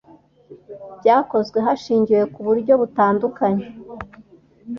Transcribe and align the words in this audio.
byakozwe 0.99 1.57
hashingiwe 1.65 2.23
ku 2.33 2.39
buryo 2.47 2.73
butandukanye 2.81 3.65